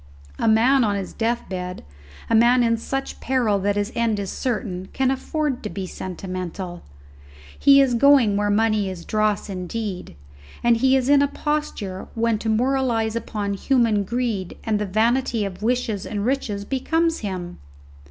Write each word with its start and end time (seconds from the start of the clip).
A 0.39 0.47
man 0.47 0.83
on 0.83 0.95
his 0.95 1.13
deathbed, 1.13 1.83
a 2.27 2.33
man 2.33 2.63
in 2.63 2.75
such 2.75 3.19
peril 3.19 3.59
that 3.59 3.75
his 3.75 3.91
end 3.93 4.17
is 4.19 4.31
certain, 4.31 4.87
can 4.93 5.11
afford 5.11 5.61
to 5.61 5.69
be 5.69 5.85
sentimental. 5.85 6.81
He 7.59 7.79
is 7.81 7.93
going 7.93 8.35
where 8.35 8.49
money 8.49 8.89
is 8.89 9.05
dross 9.05 9.47
indeed, 9.47 10.15
and 10.63 10.77
he 10.77 10.95
is 10.95 11.07
in 11.07 11.21
a 11.21 11.27
posture 11.27 12.07
when 12.15 12.39
to 12.39 12.49
moralize 12.49 13.15
upon 13.15 13.53
human 13.53 14.03
greed 14.03 14.57
and 14.63 14.79
the 14.79 14.87
vanity 14.87 15.45
of 15.45 15.61
wishes 15.61 16.07
and 16.07 16.25
riches 16.25 16.65
becomes 16.65 17.19
him. 17.19 17.59